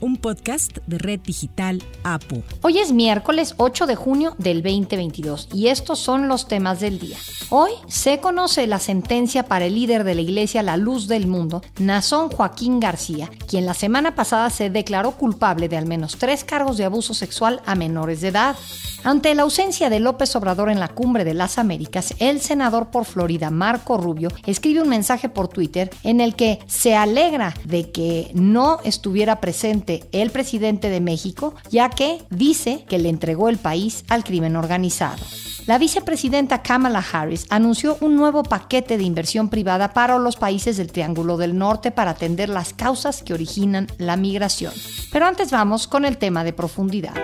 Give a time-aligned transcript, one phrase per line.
[0.00, 2.42] un podcast de Red Digital APU.
[2.62, 7.16] Hoy es miércoles 8 de junio del 2022 y estos son los temas del día.
[7.50, 11.62] Hoy se conoce la sentencia para el líder de la Iglesia La Luz del Mundo,
[11.78, 16.76] Nazón Joaquín García, quien la semana pasada se declaró culpable de al menos tres cargos
[16.76, 18.56] de abuso sexual a menores de edad.
[19.02, 23.06] Ante la ausencia de López Obrador en la cumbre de las Américas, el senador por
[23.06, 28.30] Florida, Marco Rubio, escribe un mensaje por Twitter en el que se alegra de que
[28.34, 34.04] no estuviera presente el presidente de México, ya que dice que le entregó el país
[34.08, 35.24] al crimen organizado.
[35.66, 40.92] La vicepresidenta Kamala Harris anunció un nuevo paquete de inversión privada para los países del
[40.92, 44.74] Triángulo del Norte para atender las causas que originan la migración.
[45.10, 47.14] Pero antes vamos con el tema de profundidad.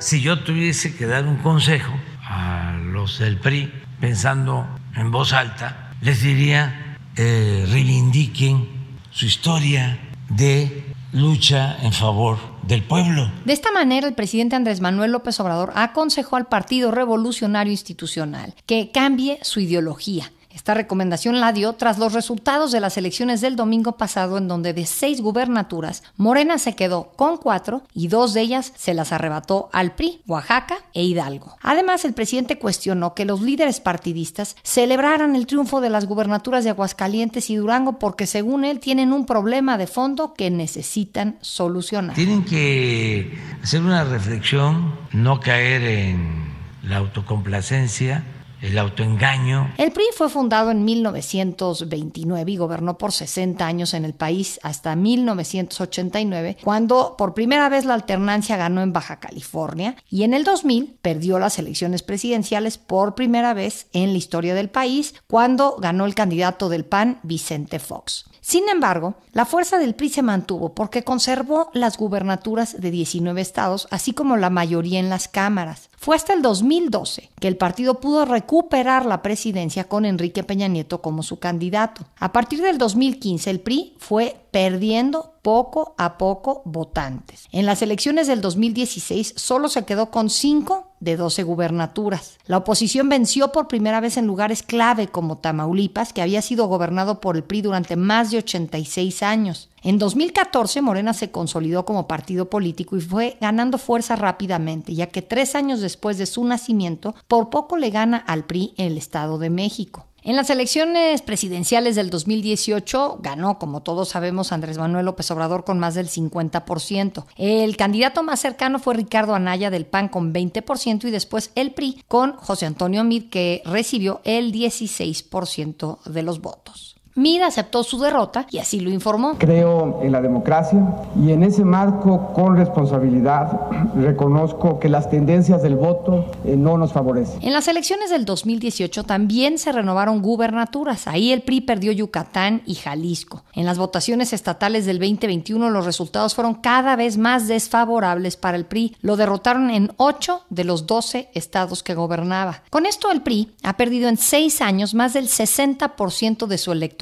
[0.00, 4.66] Si yo tuviese que dar un consejo a los del PRI, pensando
[4.96, 8.66] en voz alta, les diría, eh, reivindiquen
[9.10, 13.30] su historia de lucha en favor del pueblo.
[13.44, 18.90] De esta manera, el presidente Andrés Manuel López Obrador aconsejó al Partido Revolucionario Institucional que
[18.92, 23.96] cambie su ideología esta recomendación la dio tras los resultados de las elecciones del domingo
[23.96, 28.74] pasado, en donde de seis gubernaturas, Morena se quedó con cuatro y dos de ellas
[28.76, 31.56] se las arrebató al PRI, Oaxaca e Hidalgo.
[31.62, 36.68] Además, el presidente cuestionó que los líderes partidistas celebraran el triunfo de las gubernaturas de
[36.68, 42.14] Aguascalientes y Durango porque, según él, tienen un problema de fondo que necesitan solucionar.
[42.14, 48.24] Tienen que hacer una reflexión, no caer en la autocomplacencia
[48.62, 49.72] el autoengaño.
[49.78, 54.96] El PRI fue fundado en 1929 y gobernó por 60 años en el país hasta
[54.96, 60.98] 1989, cuando por primera vez la alternancia ganó en Baja California y en el 2000
[61.02, 66.14] perdió las elecciones presidenciales por primera vez en la historia del país, cuando ganó el
[66.14, 68.29] candidato del PAN, Vicente Fox.
[68.50, 73.86] Sin embargo, la fuerza del PRI se mantuvo porque conservó las gubernaturas de 19 estados,
[73.92, 75.88] así como la mayoría en las cámaras.
[75.96, 81.00] Fue hasta el 2012 que el partido pudo recuperar la presidencia con Enrique Peña Nieto
[81.00, 82.04] como su candidato.
[82.18, 87.46] A partir del 2015, el PRI fue perdiendo poco a poco votantes.
[87.52, 92.38] En las elecciones del 2016 solo se quedó con 5 de 12 gubernaturas.
[92.46, 97.20] La oposición venció por primera vez en lugares clave como Tamaulipas, que había sido gobernado
[97.20, 99.70] por el PRI durante más de 86 años.
[99.82, 105.22] En 2014 Morena se consolidó como partido político y fue ganando fuerza rápidamente, ya que
[105.22, 109.38] tres años después de su nacimiento, por poco le gana al PRI en el Estado
[109.38, 110.06] de México.
[110.22, 115.78] En las elecciones presidenciales del 2018 ganó, como todos sabemos, Andrés Manuel López Obrador con
[115.78, 117.24] más del 50%.
[117.36, 122.04] El candidato más cercano fue Ricardo Anaya del PAN con 20% y después el PRI
[122.06, 126.89] con José Antonio Mid que recibió el 16% de los votos.
[127.16, 129.34] Mid aceptó su derrota y así lo informó.
[129.36, 130.86] Creo en la democracia
[131.20, 136.92] y en ese marco, con responsabilidad, reconozco que las tendencias del voto eh, no nos
[136.92, 137.42] favorecen.
[137.42, 141.08] En las elecciones del 2018 también se renovaron gubernaturas.
[141.08, 143.42] Ahí el PRI perdió Yucatán y Jalisco.
[143.54, 148.66] En las votaciones estatales del 2021 los resultados fueron cada vez más desfavorables para el
[148.66, 148.96] PRI.
[149.02, 152.62] Lo derrotaron en 8 de los 12 estados que gobernaba.
[152.70, 156.99] Con esto el PRI ha perdido en 6 años más del 60% de su electorado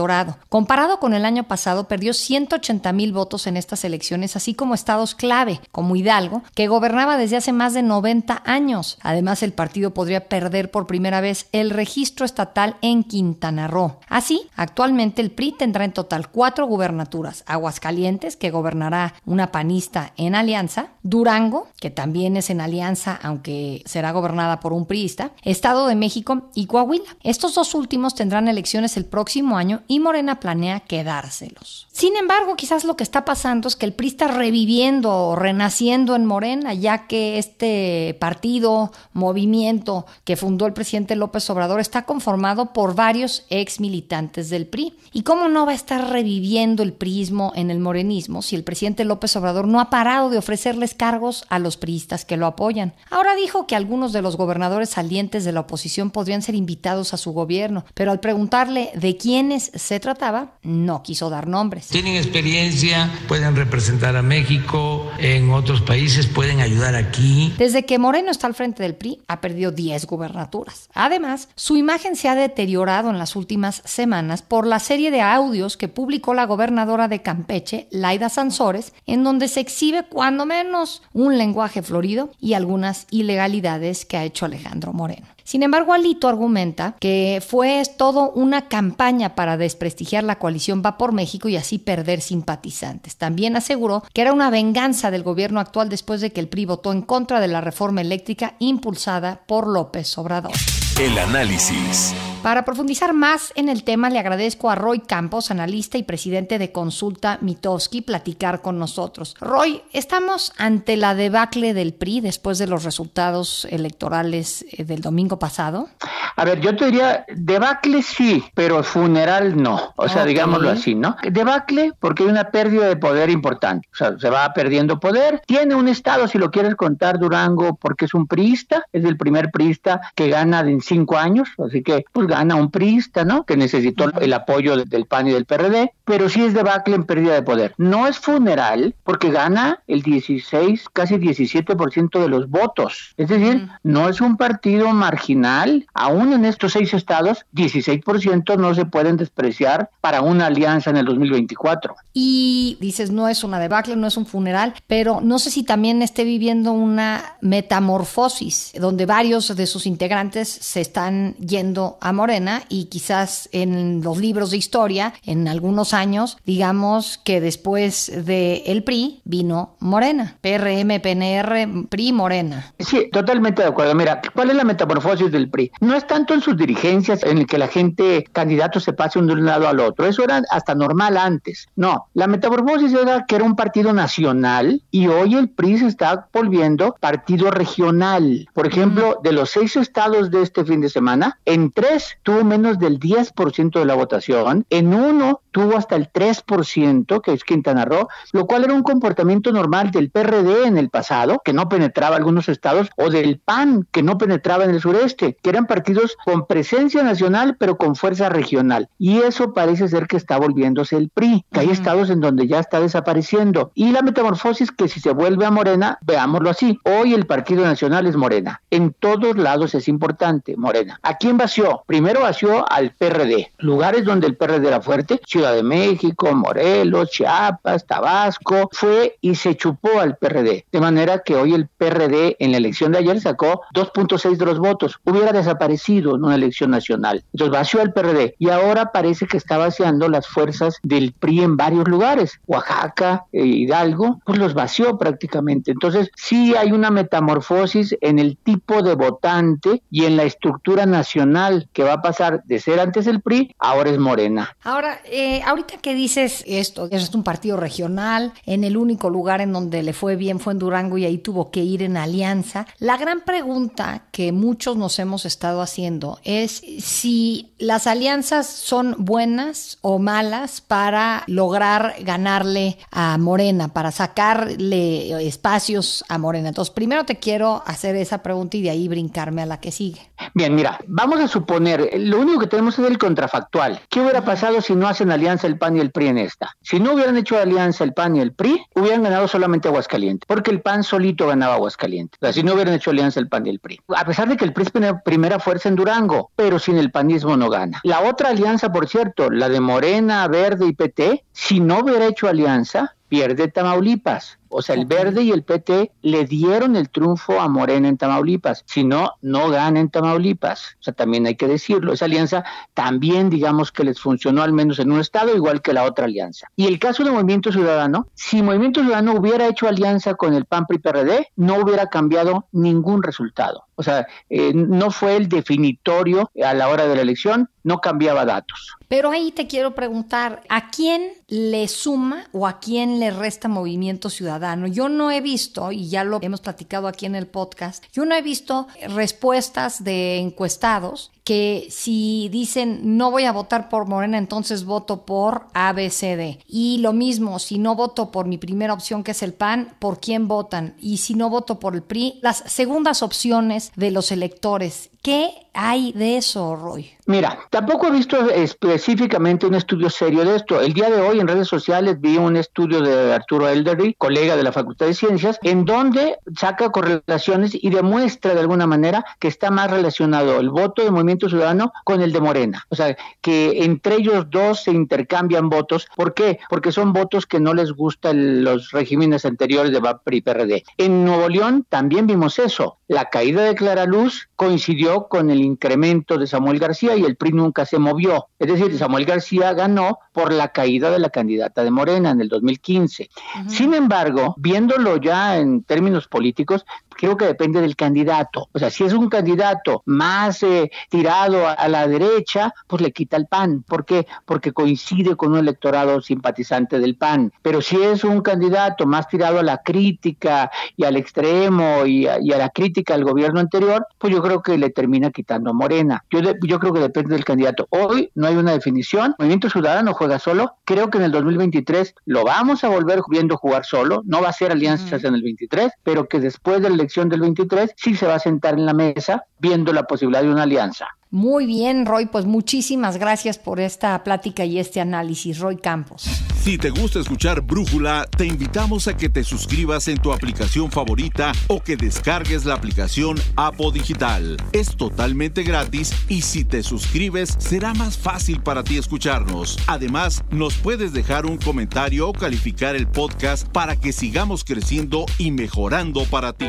[0.49, 5.15] Comparado con el año pasado, perdió 180 mil votos en estas elecciones, así como estados
[5.15, 8.99] clave, como Hidalgo, que gobernaba desde hace más de 90 años.
[9.03, 13.97] Además, el partido podría perder por primera vez el registro estatal en Quintana Roo.
[14.09, 17.43] Así, actualmente el PRI tendrá en total cuatro gubernaturas.
[17.47, 24.13] Aguascalientes, que gobernará una panista en alianza, Durango, que también es en alianza, aunque será
[24.13, 27.05] gobernada por un priista, Estado de México y Coahuila.
[27.23, 31.89] Estos dos últimos tendrán elecciones el próximo año y Morena planea quedárselos.
[31.91, 36.15] Sin embargo, quizás lo que está pasando es que el PRI está reviviendo o renaciendo
[36.15, 42.73] en Morena, ya que este partido, movimiento que fundó el presidente López Obrador está conformado
[42.73, 44.95] por varios ex militantes del PRI.
[45.13, 49.05] ¿Y cómo no va a estar reviviendo el prismo en el morenismo si el presidente
[49.05, 52.95] López Obrador no ha parado de ofrecerles cargos a los priistas que lo apoyan?
[53.11, 57.17] Ahora dijo que algunos de los gobernadores salientes de la oposición podrían ser invitados a
[57.17, 61.89] su gobierno, pero al preguntarle de quiénes se trataba, no quiso dar nombres.
[61.89, 67.55] Tienen experiencia, pueden representar a México en otros países, pueden ayudar aquí.
[67.59, 70.89] Desde que Moreno está al frente del PRI, ha perdido 10 gubernaturas.
[70.95, 75.77] Además, su imagen se ha deteriorado en las últimas semanas por la serie de audios
[75.77, 81.39] que publicó la gobernadora de Campeche, Laida Sansores, en donde se exhibe cuando menos un
[81.39, 85.27] lenguaje florido y algunas ilegalidades que ha hecho Alejandro Moreno.
[85.49, 91.13] Sin embargo, Alito argumenta que fue todo una campaña para desprestigiar la coalición Va por
[91.13, 93.17] México y así perder simpatizantes.
[93.17, 96.93] También aseguró que era una venganza del gobierno actual después de que el PRI votó
[96.93, 100.53] en contra de la reforma eléctrica impulsada por López Obrador.
[101.01, 102.15] El análisis.
[102.43, 106.71] Para profundizar más en el tema, le agradezco a Roy Campos, analista y presidente de
[106.71, 109.35] Consulta Mitowski, platicar con nosotros.
[109.41, 115.41] Roy, ¿estamos ante la debacle del PRI después de los resultados electorales eh, del domingo
[115.41, 115.89] pasado?
[116.37, 119.93] A ver, yo te diría, debacle sí, pero funeral no.
[119.97, 121.17] O sea, digámoslo así, ¿no?
[121.29, 123.89] Debacle porque hay una pérdida de poder importante.
[123.93, 125.43] O sea, se va perdiendo poder.
[125.45, 129.51] Tiene un estado, si lo quieres contar, Durango, porque es un priista, es el primer
[129.51, 133.45] priista que gana en cinco años, así que pues gana un priista, ¿no?
[133.45, 137.35] Que necesitó el apoyo del PAN y del PRD, pero sí es debacle en pérdida
[137.35, 137.75] de poder.
[137.79, 143.15] No es funeral porque gana el 16, casi 17% de los votos.
[143.17, 148.85] Es decir, no es un partido marginal, aún en estos seis estados, 16% no se
[148.85, 151.97] pueden despreciar para una alianza en el 2024.
[152.13, 156.03] Y dices, no es una debacle, no es un funeral, pero no sé si también
[156.03, 162.87] esté viviendo una metamorfosis, donde varios de sus integrantes se están yendo a Morena y
[162.87, 169.23] quizás en los libros de historia, en algunos años, digamos que después de el PRI
[169.25, 172.73] vino Morena, PRM, PNR, PRI, Morena.
[172.81, 173.95] Sí, totalmente de acuerdo.
[173.95, 175.71] Mira, ¿cuál es la metamorfosis del PRI?
[175.81, 179.33] No es tanto en sus dirigencias en el que la gente, candidato se pase de
[179.33, 180.05] un lado al otro.
[180.05, 181.69] Eso era hasta normal antes.
[181.77, 186.27] No, la metamorfosis era que era un partido nacional y hoy el PRI se está
[186.33, 188.49] volviendo partido regional.
[188.55, 192.79] Por ejemplo, de los seis estados de este fin de semana, en tres tuvo menos
[192.79, 198.09] del 10% de la votación, en uno tuvo hasta el 3%, que es Quintana Roo,
[198.33, 202.49] lo cual era un comportamiento normal del PRD en el pasado, que no penetraba algunos
[202.49, 207.03] estados, o del PAN, que no penetraba en el sureste, que eran partidos con presencia
[207.03, 208.89] nacional, pero con fuerza regional.
[208.99, 212.61] Y eso parece ser que está volviéndose el PRI, que hay estados en donde ya
[212.61, 213.73] está desapareciendo.
[213.75, 218.07] Y la metamorfosis que si se vuelve a Morena, veámoslo así, hoy el Partido Nacional
[218.07, 218.63] es Morena.
[218.71, 221.01] En todos lados es importante, Morena.
[221.03, 221.83] ¿A quién vació?
[221.87, 227.87] Primero vació al PRD, lugares donde el PRD era fuerte, Ciudad de México, Morelos, Chiapas,
[227.87, 230.65] Tabasco, fue y se chupó al PRD.
[230.71, 234.59] De manera que hoy el PRD en la elección de ayer sacó 2.6 de los
[234.59, 234.99] votos.
[235.05, 237.25] Hubiera desaparecido en una elección nacional.
[237.33, 241.57] Entonces vació al PRD y ahora parece que está vaciando las fuerzas del PRI en
[241.57, 242.41] varios lugares.
[242.47, 245.71] Oaxaca, eh, Hidalgo, pues los vació prácticamente.
[245.71, 251.69] Entonces sí hay una metamorfosis en el tipo de votante y en la estructura nacional
[251.73, 254.57] que va a pasar de ser antes el PRI, ahora es Morena.
[254.63, 259.53] Ahora, eh, ahorita que dices esto, es un partido regional, en el único lugar en
[259.53, 262.67] donde le fue bien fue en Durango y ahí tuvo que ir en alianza.
[262.79, 269.79] La gran pregunta que muchos nos hemos estado haciendo es si las alianzas son buenas
[269.81, 276.49] o malas para lograr ganarle a Morena, para sacarle espacios a Morena.
[276.49, 280.01] Entonces, primero te quiero hacer esa pregunta y de ahí brincarme a la que sigue.
[280.35, 283.81] Bien, mira, vamos a suponer, lo único que tenemos es el contrafactual.
[283.89, 286.55] ¿Qué hubiera pasado si no hacen alianza el PAN y el PRI en esta?
[286.63, 290.51] Si no hubieran hecho alianza el PAN y el PRI, hubieran ganado solamente Aguascalientes, porque
[290.51, 292.19] el PAN solito ganaba Aguascalientes.
[292.21, 293.81] O sea, si no hubieran hecho alianza el PAN y el PRI.
[293.97, 297.37] A pesar de que el PRI es primera fuerza en Durango, pero sin el panismo
[297.37, 297.81] no gana.
[297.85, 302.29] La otra alianza, por cierto, la de Morena, Verde y PT, si no hubiera hecho
[302.29, 304.38] alianza, pierde Tamaulipas.
[304.49, 308.65] O sea, el Verde y el PT le dieron el triunfo a Morena en Tamaulipas.
[308.67, 310.77] Si no, no gana en Tamaulipas.
[310.81, 311.93] O sea, también hay que decirlo.
[311.93, 315.85] Esa alianza también, digamos que les funcionó al menos en un estado, igual que la
[315.85, 316.49] otra alianza.
[316.57, 320.67] Y el caso de Movimiento Ciudadano, si Movimiento Ciudadano hubiera hecho alianza con el PAN
[320.67, 323.68] PRI PRD, no hubiera cambiado ningún resultado.
[323.79, 328.25] O sea, eh, no fue el definitorio a la hora de la elección, no cambiaba
[328.25, 328.75] datos.
[328.89, 334.11] Pero ahí te quiero preguntar, ¿a quién le suma o a quién le resta Movimiento
[334.11, 334.67] Ciudadano?
[334.67, 338.17] Yo no he visto, y ya lo hemos platicado aquí en el podcast, yo no
[338.17, 344.65] he visto respuestas de encuestados que si dicen no voy a votar por Morena, entonces
[344.65, 346.39] voto por ABCD.
[346.47, 350.01] Y lo mismo, si no voto por mi primera opción que es el PAN, ¿por
[350.01, 350.75] quién votan?
[350.81, 354.89] Y si no voto por el PRI, las segundas opciones de los electores.
[355.03, 356.91] ¿Qué hay de eso, Roy?
[357.07, 360.61] Mira, tampoco he visto específicamente un estudio serio de esto.
[360.61, 364.43] El día de hoy en redes sociales vi un estudio de Arturo Eldery, colega de
[364.43, 369.51] la Facultad de Ciencias, en donde saca correlaciones y demuestra de alguna manera que está
[369.51, 372.67] más relacionado el voto del Movimiento Ciudadano con el de Morena.
[372.69, 375.87] O sea, que entre ellos dos se intercambian votos.
[375.97, 376.41] ¿Por qué?
[376.51, 380.65] Porque son votos que no les gustan los regímenes anteriores de PRI PRD.
[380.77, 382.78] En Nuevo León también vimos eso.
[382.89, 387.33] La caída de Clara Luz coincidió con el incremento de Samuel García y el PRI
[387.33, 388.29] nunca se movió.
[388.39, 392.29] Es decir, Samuel García ganó por la caída de la candidata de Morena en el
[392.29, 393.11] 2015.
[393.47, 396.65] Sin embargo, viéndolo ya en términos políticos,
[396.99, 398.49] creo que depende del candidato.
[398.53, 403.17] O sea, si es un candidato más eh, tirado a, la derecha, pues le quita
[403.17, 403.63] el PAN.
[403.63, 404.07] ¿Por qué?
[404.25, 407.33] Porque coincide con un electorado simpatizante del PAN.
[407.41, 412.19] Pero si es un candidato más tirado a la crítica y al extremo y a,
[412.19, 416.05] la crítica al gobierno anterior, pues yo creo que le termina quitando a Morena.
[416.11, 417.69] Yo, yo creo que depende del candidato.
[417.71, 419.15] Hoy no hay una definición.
[419.19, 420.57] Movimiento Ciudadano juega solo.
[420.65, 424.03] Creo que en el 2023 lo vamos a volver viendo jugar solo.
[424.05, 427.95] No va a ser alianzas en el 23, pero que después del del 23 sí
[427.95, 430.87] se va a sentar en la mesa viendo la posibilidad de una alianza.
[431.11, 436.03] Muy bien, Roy, pues muchísimas gracias por esta plática y este análisis, Roy Campos.
[436.43, 441.33] Si te gusta escuchar Brújula, te invitamos a que te suscribas en tu aplicación favorita
[441.47, 444.37] o que descargues la aplicación Apo Digital.
[444.53, 449.59] Es totalmente gratis y si te suscribes será más fácil para ti escucharnos.
[449.67, 455.31] Además, nos puedes dejar un comentario o calificar el podcast para que sigamos creciendo y
[455.31, 456.49] mejorando para ti.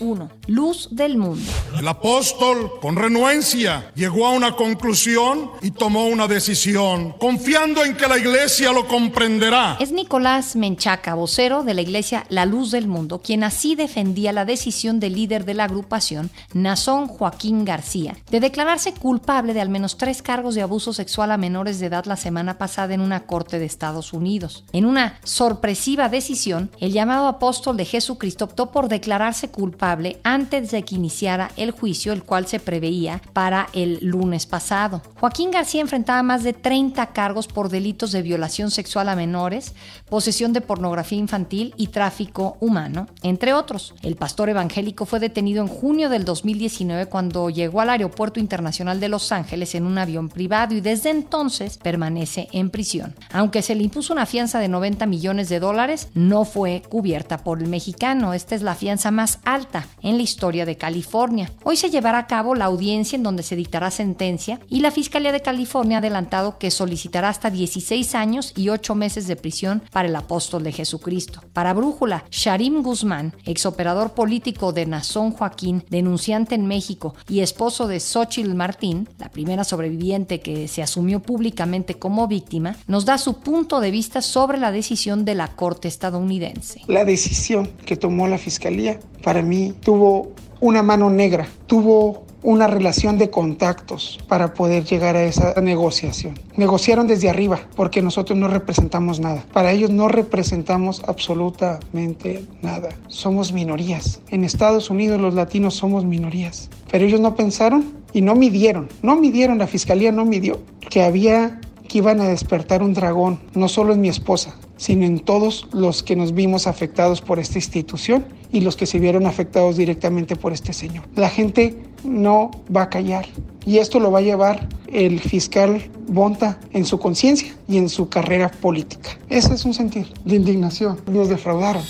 [0.00, 0.30] 1.
[0.46, 1.50] Luz del mundo.
[1.78, 8.08] El apóstol, con renuencia, llegó a una conclusión y tomó una decisión, confiando en que
[8.08, 9.76] la iglesia lo comprenderá.
[9.80, 14.44] Es Nicolás Menchaca, vocero de la iglesia La Luz del Mundo, quien así defendía la
[14.44, 19.96] decisión del líder de la agrupación, Nazón Joaquín García, de declararse culpable de al menos
[19.96, 23.58] tres cargos de abuso sexual a menores de edad la semana pasada en una corte
[23.58, 24.64] de Estados Unidos.
[24.72, 29.83] En una sorpresiva decisión, el llamado apóstol de Jesucristo optó por declararse culpable
[30.22, 35.02] antes de que iniciara el juicio, el cual se preveía para el lunes pasado.
[35.20, 39.74] Joaquín García enfrentaba más de 30 cargos por delitos de violación sexual a menores,
[40.08, 43.94] posesión de pornografía infantil y tráfico humano, entre otros.
[44.02, 49.10] El pastor evangélico fue detenido en junio del 2019 cuando llegó al Aeropuerto Internacional de
[49.10, 53.14] Los Ángeles en un avión privado y desde entonces permanece en prisión.
[53.32, 57.60] Aunque se le impuso una fianza de 90 millones de dólares, no fue cubierta por
[57.60, 58.32] el mexicano.
[58.32, 61.50] Esta es la fianza más alta en la historia de California.
[61.64, 65.32] Hoy se llevará a cabo la audiencia en donde se dictará sentencia y la Fiscalía
[65.32, 70.08] de California ha adelantado que solicitará hasta 16 años y 8 meses de prisión para
[70.08, 71.40] el apóstol de Jesucristo.
[71.52, 78.00] Para Brújula, Sharim Guzmán, exoperador político de Nazón Joaquín, denunciante en México y esposo de
[78.00, 83.80] Xochitl Martín, la primera sobreviviente que se asumió públicamente como víctima, nos da su punto
[83.80, 86.82] de vista sobre la decisión de la Corte estadounidense.
[86.86, 93.16] La decisión que tomó la Fiscalía para mí tuvo una mano negra, tuvo una relación
[93.16, 96.38] de contactos para poder llegar a esa negociación.
[96.56, 99.42] Negociaron desde arriba porque nosotros no representamos nada.
[99.52, 102.90] Para ellos no representamos absolutamente nada.
[103.08, 104.20] Somos minorías.
[104.28, 106.68] En Estados Unidos los latinos somos minorías.
[106.90, 108.90] Pero ellos no pensaron y no midieron.
[109.02, 113.68] No midieron, la fiscalía no midió que había que iban a despertar un dragón, no
[113.68, 118.26] solo en mi esposa, sino en todos los que nos vimos afectados por esta institución
[118.52, 121.04] y los que se vieron afectados directamente por este señor.
[121.14, 123.26] La gente no va a callar
[123.66, 128.08] y esto lo va a llevar el fiscal Bonta en su conciencia y en su
[128.08, 129.18] carrera política.
[129.28, 131.00] Ese es un sentir de indignación.
[131.06, 131.82] Nos defraudaron.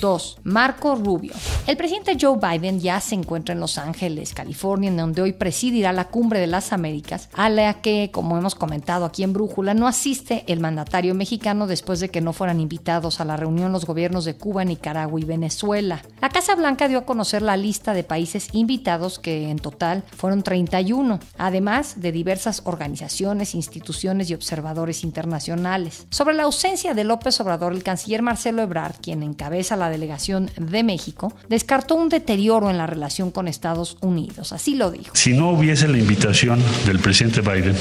[0.00, 0.38] 2.
[0.44, 1.32] Marco Rubio.
[1.66, 5.92] El presidente Joe Biden ya se encuentra en Los Ángeles, California, en donde hoy presidirá
[5.92, 9.86] la Cumbre de las Américas, a la que, como hemos comentado aquí en Brújula, no
[9.86, 14.24] asiste el mandatario mexicano después de que no fueran invitados a la reunión los gobiernos
[14.24, 16.02] de Cuba, Nicaragua y Venezuela.
[16.20, 20.42] La Casa Blanca dio a conocer la lista de países invitados, que en total fueron
[20.42, 26.06] 31, además de diversas organizaciones, instituciones y observadores internacionales.
[26.10, 30.82] Sobre la ausencia de López Obrador, el canciller Marcelo Ebrard, quien encabeza la delegación de
[30.82, 34.52] México, descartó un deterioro en la relación con Estados Unidos.
[34.52, 35.14] Así lo dijo.
[35.14, 37.76] Si no hubiese la invitación del presidente Biden,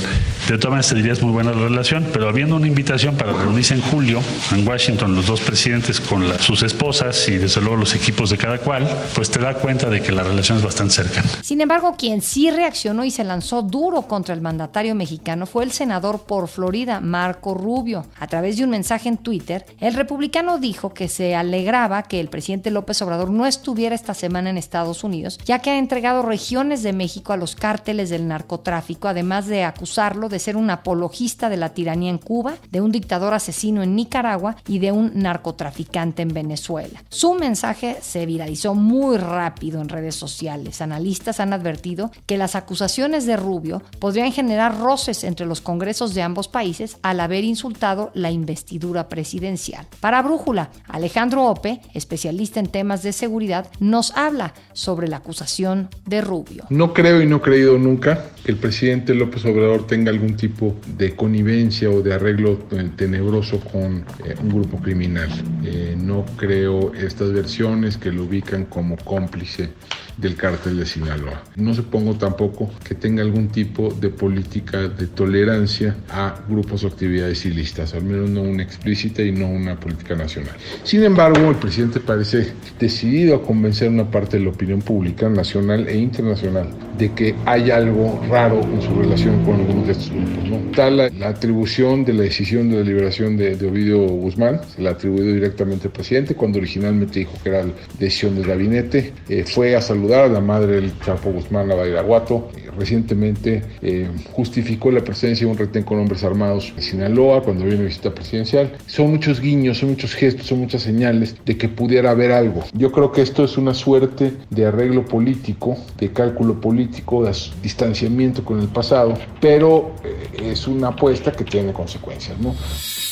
[0.47, 3.81] de todas maneras es muy buena la relación, pero habiendo una invitación para reunirse en
[3.81, 8.37] julio en Washington los dos presidentes con sus esposas y desde luego los equipos de
[8.37, 11.27] cada cual, pues te da cuenta de que la relación es bastante cercana.
[11.41, 15.71] Sin embargo, quien sí reaccionó y se lanzó duro contra el mandatario mexicano fue el
[15.71, 18.05] senador por Florida, Marco Rubio.
[18.19, 22.29] A través de un mensaje en Twitter, el republicano dijo que se alegraba que el
[22.29, 26.83] presidente López Obrador no estuviera esta semana en Estados Unidos, ya que ha entregado regiones
[26.83, 31.57] de México a los cárteles del narcotráfico, además de acusarlo de ser un apologista de
[31.57, 36.33] la tiranía en Cuba, de un dictador asesino en Nicaragua y de un narcotraficante en
[36.33, 37.03] Venezuela.
[37.09, 40.81] Su mensaje se viralizó muy rápido en redes sociales.
[40.81, 46.21] Analistas han advertido que las acusaciones de Rubio podrían generar roces entre los congresos de
[46.21, 49.87] ambos países al haber insultado la investidura presidencial.
[50.01, 56.19] Para Brújula, Alejandro Ope, especialista en temas de seguridad, nos habla sobre la acusación de
[56.19, 56.65] Rubio.
[56.69, 60.75] No creo y no he creído nunca que el presidente López Obrador tenga algún tipo
[60.97, 62.57] de connivencia o de arreglo
[62.97, 65.29] tenebroso con eh, un grupo criminal.
[65.63, 69.69] Eh, no creo estas versiones que lo ubican como cómplice
[70.17, 71.43] del cártel de Sinaloa.
[71.55, 77.45] No supongo tampoco que tenga algún tipo de política de tolerancia a grupos o actividades
[77.45, 80.55] ilícitas, al menos no una explícita y no una política nacional.
[80.83, 85.29] Sin embargo, el presidente parece decidido a convencer a una parte de la opinión pública
[85.29, 90.11] nacional e internacional de que hay algo raro en su relación con algunos de estos
[90.11, 90.49] grupos.
[90.49, 90.57] ¿no?
[90.75, 95.33] Tal la, atribución de la decisión de la liberación de, Ovidio Guzmán, se la atribuyó
[95.33, 97.65] directamente al presidente cuando originalmente dijo que era
[97.99, 102.49] decisión del gabinete, eh, fue a saludar la madre del Chapo Guzmán, la Badiraguato.
[102.77, 107.75] Recientemente eh, justificó la presencia de un retén con hombres armados en Sinaloa cuando había
[107.75, 108.73] una visita presidencial.
[108.85, 112.63] Son muchos guiños, son muchos gestos, son muchas señales de que pudiera haber algo.
[112.73, 117.31] Yo creo que esto es una suerte de arreglo político, de cálculo político, de
[117.61, 122.53] distanciamiento con el pasado, pero eh, es una apuesta que tiene consecuencias, ¿no?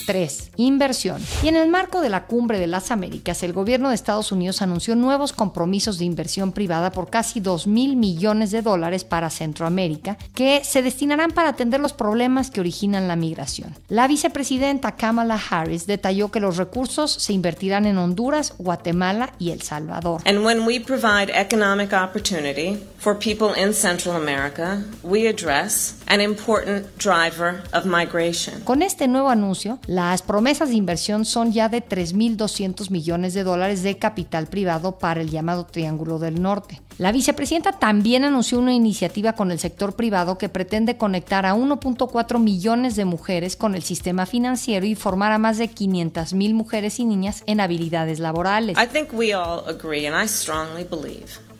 [0.06, 0.52] 3.
[0.58, 1.22] Inversión.
[1.42, 4.62] Y en el marco de la Cumbre de las Américas, el gobierno de Estados Unidos
[4.62, 10.18] anunció nuevos compromisos de inversión privada por casi 2 mil millones de dólares para Centroamérica,
[10.36, 13.76] que se destinarán para atender los problemas que originan la migración.
[13.90, 19.62] La vicepresidenta Kamala Harris detalló que los recursos se invertirán en Honduras, Guatemala y El
[19.62, 20.22] Salvador.
[20.26, 26.86] And when we provide economic opportunity for people in Central America, we address an important
[26.98, 28.62] driver of migration.
[28.64, 33.84] Con este nuevo anuncio, las promesas de inversión son ya de 3.200 millones de dólares
[33.84, 36.82] de capital privado para el llamado Triángulo del Norte.
[36.98, 42.40] La vicepresidenta también anunció una iniciativa con el sector privado que pretende conectar a 1.4
[42.40, 47.06] millones de mujeres con el sistema financiero y formar a más de 500.000 mujeres y
[47.06, 48.76] niñas en habilidades laborales.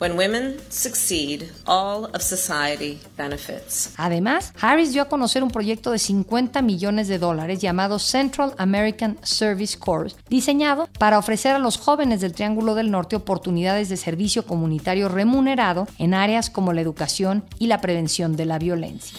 [0.04, 3.94] When women succeed, all of society benefits.
[3.96, 9.16] Además, Harris dio a conocer un proyecto de 50 millones de dólares llamado Central American
[9.22, 14.44] Service Corps, diseñado para ofrecer a los jóvenes del Triángulo del Norte oportunidades de servicio
[14.44, 19.18] comunitario remunerado en áreas como la educación y la prevención de la violencia.